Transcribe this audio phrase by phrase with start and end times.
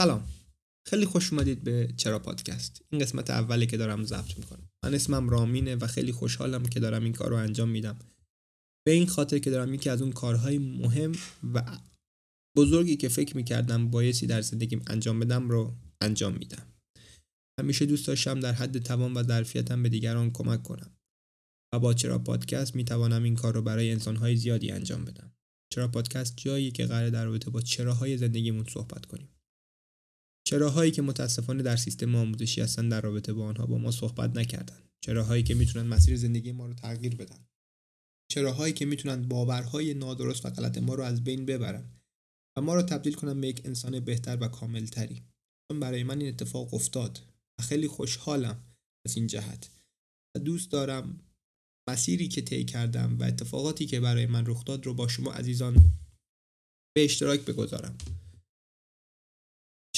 [0.00, 0.28] سلام.
[0.88, 2.82] خیلی خوش اومدید به چرا پادکست.
[2.90, 4.68] این قسمت اولی که دارم ضبط می‌کنم.
[4.84, 7.98] من اسمم رامینه و خیلی خوشحالم که دارم این کار رو انجام میدم.
[8.86, 11.12] به این خاطر که دارم یکی از اون کارهای مهم
[11.54, 11.78] و
[12.56, 16.66] بزرگی که فکر می‌کردم بایستی در زندگیم انجام بدم رو انجام میدم.
[17.60, 20.90] همیشه دوست داشتم در حد توان و ظرفیتم به دیگران کمک کنم.
[21.74, 25.32] و با چرا پادکست می‌توانم این کار رو برای انسانهای زیادی انجام بدم.
[25.72, 29.28] چرا پادکست جایی که قرار در رابطه با چراهای زندگیمون صحبت کنیم.
[30.50, 34.82] چراهایی که متاسفانه در سیستم آموزشی هستن در رابطه با آنها با ما صحبت نکردن.
[35.00, 37.38] چراهایی که می‌تونن مسیر زندگی ما رو تغییر بدن.
[38.30, 41.84] چراهایی که می‌تونن باورهای نادرست و غلط ما رو از بین ببرن
[42.56, 45.22] و ما رو تبدیل کنن به یک انسان بهتر و کاملتری.
[45.68, 47.20] چون برای من این اتفاق افتاد
[47.60, 48.64] و خیلی خوشحالم
[49.06, 49.70] از این جهت.
[50.36, 51.20] و دوست دارم
[51.90, 55.74] مسیری که طی کردم و اتفاقاتی که برای من رخ داد رو با شما عزیزان
[56.96, 57.98] به اشتراک بگذارم.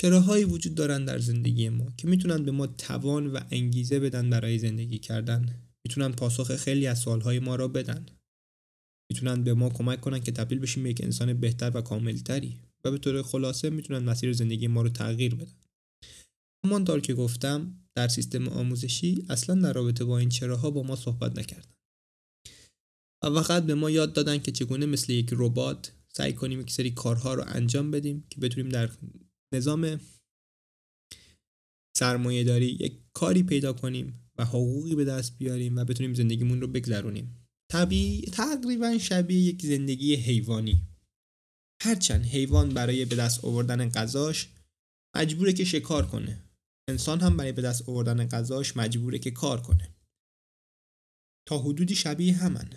[0.02, 4.58] چراهایی وجود دارن در زندگی ما که می‌تونن به ما توان و انگیزه بدن برای
[4.58, 5.54] زندگی کردن.
[5.86, 8.06] می‌تونن پاسخ خیلی از سوالهای ما را بدن.
[9.12, 12.90] می‌تونن به ما کمک کنن که تبدیل بشیم به یک انسان بهتر و کاملتری و
[12.90, 15.56] به طور خلاصه می‌تونن مسیر زندگی ما رو تغییر بدن.
[16.66, 21.38] همانطور که گفتم در سیستم آموزشی اصلا در رابطه با این چراها با ما صحبت
[21.38, 21.72] نکردن.
[23.24, 26.90] و فقط به ما یاد دادن که چگونه مثل یک ربات سعی کنیم یک سری
[26.90, 28.90] کارها رو انجام بدیم که بتونیم در
[29.52, 30.00] نظام
[31.96, 36.66] سرمایه داری یک کاری پیدا کنیم و حقوقی به دست بیاریم و بتونیم زندگیمون رو
[36.66, 37.48] بگذرونیم.
[37.72, 40.82] طبیعی تقریبا شبیه یک زندگی حیوانی.
[41.82, 44.48] هرچند حیوان برای به دست آوردن غذاش
[45.16, 46.44] مجبوره که شکار کنه.
[46.90, 49.94] انسان هم برای به دست آوردن غذاش مجبوره که کار کنه.
[51.48, 52.70] تا حدودی شبیه همن.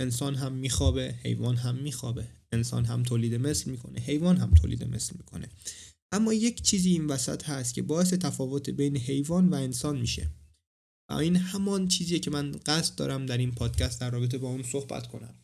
[0.00, 2.28] انسان هم میخوابه حیوان هم میخوابه.
[2.52, 5.48] انسان هم تولید مثل می‌کنه حیوان هم تولید مثل می‌کنه.
[6.12, 10.30] اما یک چیزی این وسط هست که باعث تفاوت بین حیوان و انسان میشه.
[11.10, 14.62] و این همان چیزیه که من قصد دارم در این پادکست در رابطه با اون
[14.62, 15.34] صحبت کنم.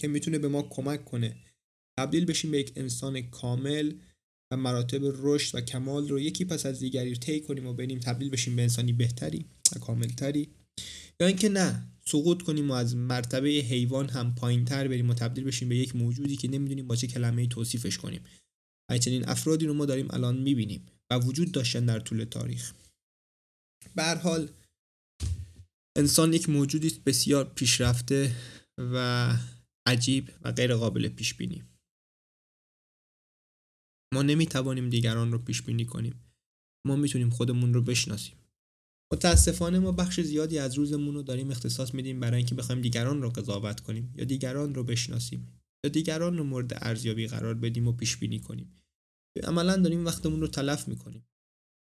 [0.00, 1.36] که می‌تونه به ما کمک کنه.
[1.98, 3.92] تبدیل بشیم به یک انسان کامل
[4.52, 8.30] و مراتب رشد و کمال رو یکی پس از دیگری طی کنیم و بریم تبدیل
[8.30, 9.46] بشیم به انسانی بهتری
[9.76, 10.48] و کاملتری.
[11.20, 15.44] یا اینکه نه سقوط کنیم و از مرتبه حیوان هم پایین تر بریم و تبدیل
[15.44, 18.20] بشیم به یک موجودی که نمی‌دونیم با چه کلمه توصیفش کنیم.
[18.98, 22.72] چنین افرادی رو ما داریم الان می‌بینیم و وجود داشتن در طول تاریخ.
[23.94, 24.48] به حال
[25.98, 28.36] انسان یک موجودی است بسیار پیشرفته
[28.78, 29.36] و
[29.86, 31.62] عجیب و غیر قابل پیش بینی
[34.14, 36.20] ما نمی‌توانیم دیگران رو پیش بینی کنیم.
[36.86, 38.36] ما می‌تونیم خودمون رو بشناسیم.
[39.12, 43.30] متاسفانه ما بخش زیادی از روزمون رو داریم اختصاص میدیم برای اینکه بخوایم دیگران رو
[43.30, 45.59] قضاوت کنیم یا دیگران رو بشناسیم.
[45.84, 48.82] یا دیگران رو مورد ارزیابی قرار بدیم و پیش بینی کنیم.
[49.42, 51.26] عملا داریم وقتمون رو تلف می‌کنیم.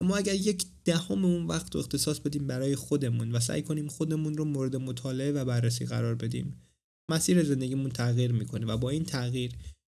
[0.02, 4.34] اما اگر یک دهم اون وقت رو اختصاص بدیم برای خودمون و سعی کنیم خودمون
[4.34, 6.62] رو مورد مطالعه و بررسی قرار بدیم
[7.10, 9.52] مسیر زندگیمون تغییر می‌کنه و با این تغییر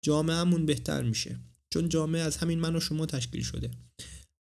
[0.06, 1.40] جامعهمون بهتر میشه.
[1.74, 3.72] چون جامعه از همین من و شما تشکیل شده.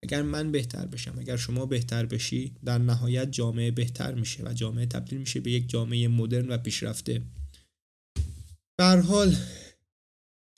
[0.03, 4.85] اگر من بهتر بشم اگر شما بهتر بشی در نهایت جامعه بهتر میشه و جامعه
[4.85, 7.21] تبدیل میشه به یک جامعه مدرن و پیشرفته.
[8.79, 9.35] به حال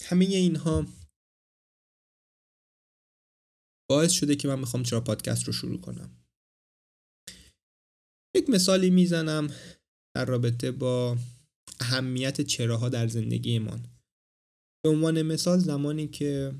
[0.05, 0.85] همه اینها
[3.89, 6.17] باعث شده که من می‌خوام چرا پادکست رو شروع کنم.
[8.35, 9.47] یک مثالی می‌زنم
[10.15, 11.17] در رابطه با
[11.79, 13.85] اهمیت چراها در زندگیمان.
[14.83, 16.55] به عنوان مثال زمانی که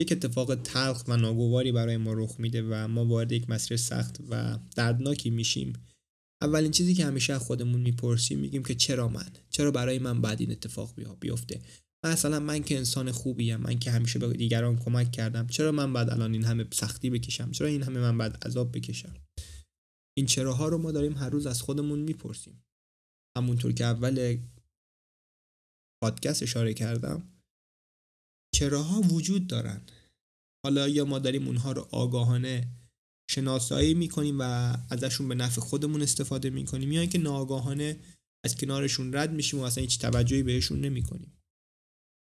[0.00, 4.20] یک اتفاق تلخ و ناگواری برای ما رخ میده و ما وارد یک مسیر سخت
[4.30, 5.72] و دردناکی میشیم
[6.42, 10.40] اولین چیزی که همیشه از خودمون می‌پرسیم میگیم که چرا من؟ چرا برای من بعد
[10.40, 11.60] این اتفاق بیفته؟
[12.04, 16.10] مثلا من که انسان خوبیم من که همیشه به دیگران کمک کردم چرا من بعد
[16.10, 19.14] الان این همه سختی بکشم؟ چرا این همه من بعد عذاب بکشم؟
[20.18, 22.64] این چراها رو ما داریم هر روز از خودمون می‌پرسیم.
[23.36, 24.38] همونطور که اول
[26.02, 27.32] پادکست اشاره کردم
[28.54, 29.80] چراها وجود دارن.
[30.64, 32.68] حالا یا ما داریم اونها رو آگاهانه
[33.30, 38.00] شناسایی می‌کنیم و ازشون به نفع خودمون استفاده می‌کنیم یا اینکه ناآگاهانه
[38.44, 41.32] از کنارشون رد میشیم و اصلا هیچ توجهی بهشون نمی‌کنیم.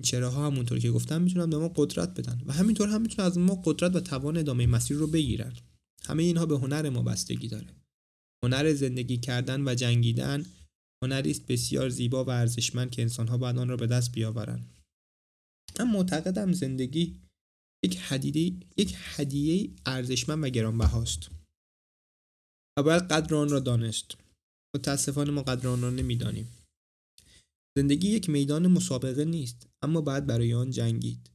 [0.03, 3.62] چراها همونطور که گفتم می‌تونن به ما قدرت بدن و همینطور هم می‌تونن از ما
[3.65, 5.53] قدرت و توان ادامه مسیر رو بگیرن.
[6.06, 7.75] همه اینها به هنر ما بستگی داره.
[8.45, 10.47] هنر زندگی کردن و جنگیدن
[11.05, 14.75] هنری است بسیار زیبا و ارزشمند که انسانها باید آن را به دست بیاورند.
[15.79, 17.21] من معتقدم زندگی
[17.85, 21.31] یک هدیه یک هدیه ارزشمند و گرانبهاست.
[22.79, 24.17] و باید قدر آن را دانست.
[24.77, 26.49] متاسفانه ما قدر آن را نمی‌دانیم.
[27.77, 31.31] زندگی یک میدان مسابقه نیست اما باید برای آن جنگید.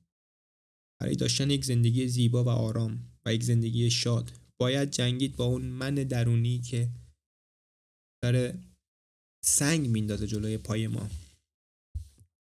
[1.02, 4.32] برای داشتن یک زندگی زیبا و آرام و یک زندگی شاد
[4.62, 6.90] باید جنگید با اون من درونی که
[8.24, 8.60] داره
[9.46, 11.10] سنگ میندازه جلوی پای ما.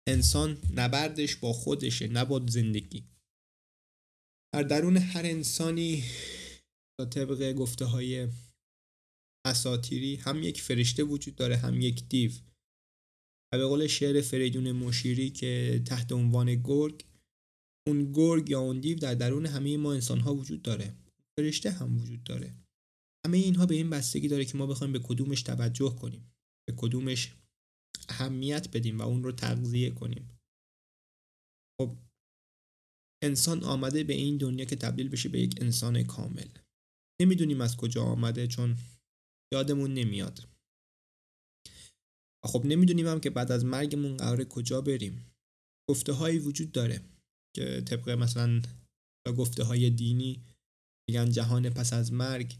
[0.08, 3.04] انسان نبردش با خودشه نه با زندگی.
[4.54, 6.04] در درون هر انسانی
[7.00, 8.28] تا طبق گفته های
[9.46, 12.30] اساتیری هم یک فرشته وجود داره هم یک دیو.
[13.52, 17.04] و به قول شعر فریدون مشیری که تحت عنوان گرگ
[17.88, 20.94] اون گرگ یا اون دیو در درون همه ما انسان ها وجود داره.
[21.38, 22.54] فرشته هم وجود داره.
[23.26, 26.32] همه اینها به این بستگی داره که ما بخوایم به کدومش توجه کنیم.
[26.68, 27.34] به کدومش
[28.08, 30.38] اهمیت بدیم و اون رو تغذیه کنیم.
[31.80, 31.96] خب
[33.22, 36.48] انسان آمده به این دنیا که تبدیل بشه به یک انسان کامل.
[37.20, 38.76] نمی‌دونیم از کجا آمده چون
[39.52, 40.48] یادمون نمیاد.
[42.44, 45.34] خب نمی‌دونیم هم که بعد از مرگمون قرار کجا بریم.
[45.90, 47.00] گفته هایی وجود داره
[47.56, 48.62] که طبق مثلا
[49.36, 50.44] گفته های دینی
[51.08, 52.58] میگن جهان پس از مرگ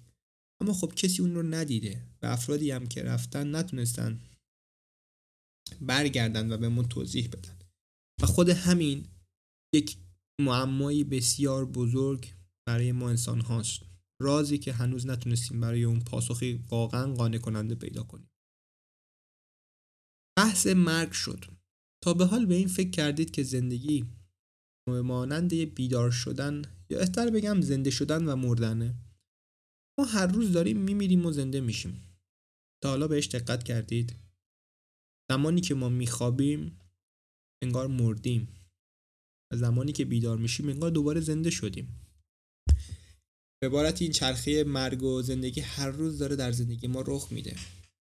[0.63, 4.21] اما خب کسی اون رو ندیده و افرادی هم که رفتن نتونستن
[5.81, 7.59] برگردن و به ما توضیح بدن.
[8.23, 9.07] و خود همین
[9.75, 9.99] یک
[10.41, 12.35] معمایی بسیار بزرگ
[12.69, 13.83] برای ما انسان هاست.
[14.23, 18.31] رازی که هنوز نتونستیم برای اون پاسخی واقعا قانع کننده پیدا کنیم.
[20.39, 21.45] بحث مرگ شد.
[22.05, 24.07] تا به حال به این فکر کردید که زندگی
[24.89, 28.95] مانند بیدار شدن یا احتر بگم زنده شدن و مردنه.
[29.99, 32.03] ما هر روز داریم میمیریم و زنده میشیم.
[32.83, 34.17] تا حالا بهش دقت کردید.
[35.31, 36.79] زمانی که ما میخوابیم
[37.63, 38.58] انگار مردیم.
[39.53, 42.01] و زمانی که بیدار میشیم انگار دوباره زنده شدیم.
[43.61, 47.57] به عبارت این چرخه مرگ و زندگی هر روز داره در زندگی ما رخ میده.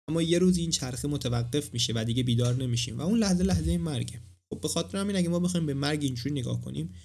[0.09, 3.77] اما یه روز این چرخه متوقف میشه و دیگه بیدار نمیشیم و اون لحظه لحظه
[3.77, 4.21] مرگه.
[4.53, 6.95] خب به خاطر همین اگه ما بخوایم به مرگ اینجوری نگاه کنیم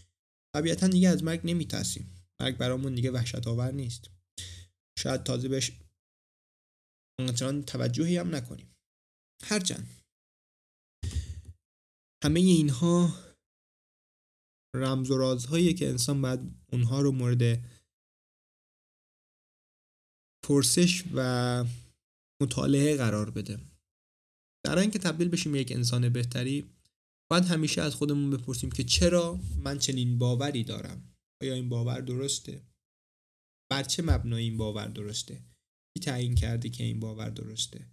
[0.56, 2.14] طبیعتا دیگه از مرگ نمیترسیم.
[2.40, 4.10] مرگ برامون دیگه وحشت آور نیست.
[4.98, 5.72] شاید تازه بهش
[7.20, 8.76] آنچنان توجهی هم نکنیم.
[9.42, 9.88] هرچند
[12.24, 13.14] همه اینها
[14.74, 16.40] رمز و رازهایی که انسان باید
[16.72, 17.64] اونها رو مورد
[20.44, 21.64] پرسش و
[22.42, 23.58] مطالعه قرار بده.
[24.66, 26.70] در اینکه تبدیل بشیم یک انسان بهتری
[27.30, 32.62] باید همیشه از خودمون بپرسیم که چرا من چنین باوری دارم؟ آیا این باور درسته؟
[33.70, 35.42] بر چه مبنایی این باور درسته؟
[35.94, 37.86] کی تعیین کرده که این باور درسته؟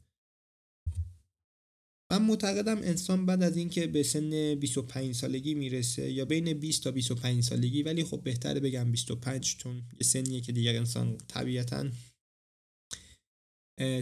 [2.12, 6.92] من معتقدم انسان بعد از اینکه به سن 25 سالگی می‌رسه یا بین 20 تا
[6.92, 11.90] 25 سالگی ولی خب بهتره بگم 25 چون یه سنیه که دیگر انسان طبیعتا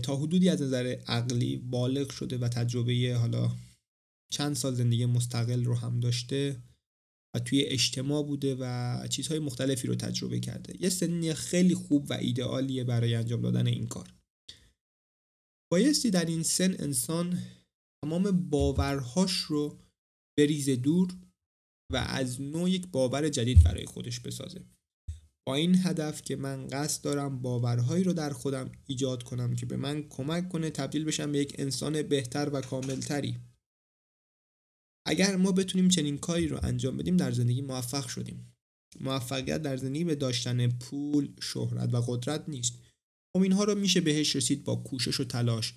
[0.04, 3.56] تا حدودی از نظر عقلی بالغ شده و تجربه حالا
[4.32, 6.62] چند سال زندگی مستقل رو هم داشته
[7.36, 10.84] و توی اجتماع بوده و چیزهای مختلفی رو تجربه کرده.
[10.84, 14.14] یه سنی خیلی خوب و ایدئالیه برای انجام دادن این کار.
[15.72, 17.40] بایستی در این سن انسان
[18.08, 19.80] تمام باورهاش رو
[20.40, 21.18] بریزه دور
[21.94, 24.66] و از نوع یک باور جدید برای خودش بسازه.
[25.48, 29.78] با این هدف که من قصد دارم باورهایی رو در خودم ایجاد کنم که به
[29.78, 33.38] من کمک کنه تبدیل بشم به یک انسان بهتر و کاملتری.
[35.08, 38.56] اگر ما بتونیم چنین کاری رو انجام بدیم در زندگی موفق شدیم.
[39.00, 42.74] موفقیت در زندگی به داشتن پول، شهرت و قدرت نیست.
[43.36, 45.74] خب اینها رو میشه بهش رسید با کوشش و تلاش.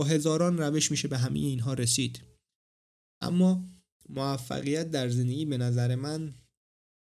[0.00, 2.22] با هزاران روش میشه به همه اینها رسید.
[3.22, 3.68] اما
[4.08, 6.34] موفقیت در زندگی به نظر من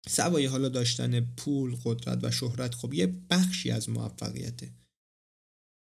[0.07, 4.73] سوای حالا داشتن پول، قدرت و شهرت خب یه بخشی از موفقیته.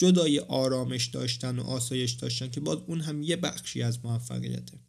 [0.02, 4.80] جدای آرامش داشتن و آسایش داشتن که باز اون هم یه بخشی از موفقیته.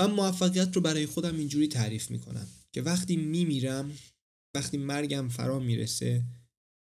[0.00, 3.98] من موفقیت رو برای خودم اینجوری تعریف می‌کنم که وقتی میمیرم
[4.56, 6.24] وقتی مرگم فرا می‌رسه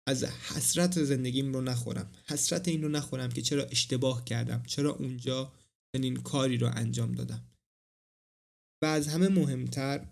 [0.08, 2.12] از حسرت زندگیم رو نخورم.
[2.26, 4.64] حسرت این رو نخورم که چرا اشتباه کردم.
[4.64, 5.54] چرا اونجا
[5.96, 7.44] چنین کاری رو انجام دادم.
[8.84, 10.08] و از همه مهمتر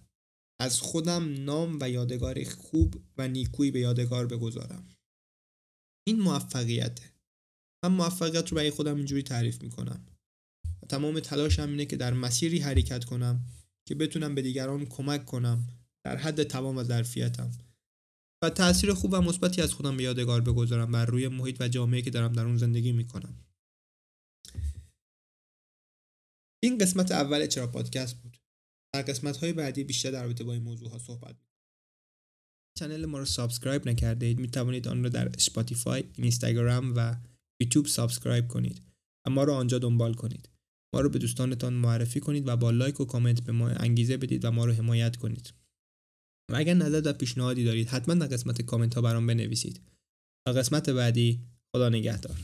[0.61, 4.89] از خودم نام و یادگار خوب و نیکویی به یادگار بگذارم.
[6.07, 7.11] این موفقیته.
[7.83, 10.05] من موفقیت رو برای خودم اینجوری تعریف می‌کنم.
[10.83, 13.45] و تمام تلاشم اینه که در مسیری حرکت کنم
[13.87, 15.67] که بتونم به دیگران کمک کنم.
[16.05, 17.51] در حد توان و ظرفیتم.
[18.49, 22.09] تاثیر خوب و مثبتی از خودم به یادگار بگذارم بر روی محیط و جامعه که
[22.09, 23.45] دارم در اون زندگی می‌کنم
[26.63, 28.37] این قسمت اول چرا پادکست بود
[28.93, 31.35] در قسمت های بعدی بیشتر در رابطه با این موضوع ها صحبت
[32.79, 37.15] channel ما رو subscribe نکرده اید می توانید آن را در اسپاتیفای، اینستاگرام و
[37.61, 38.81] یوتیوب subscribe کنید
[39.25, 40.49] و ما رو آنجا دنبال کنید.
[40.93, 44.45] ما رو به دوستانتان معرفی کنید و با like و کامنت به ما انگیزه بدید
[44.45, 45.53] و ما رو حمایت کنید.
[46.51, 49.81] و اگر نظر و پیشنهادی دارید حتما در قسمت کامنت ها برام بنویسید.
[50.47, 51.39] تا قسمت بعدی
[51.75, 52.35] خدا نگهدار.